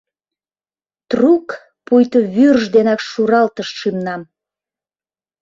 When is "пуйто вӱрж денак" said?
1.85-2.99